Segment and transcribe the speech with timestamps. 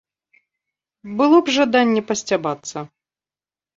[1.21, 2.77] Было б жаданне пасцябацца.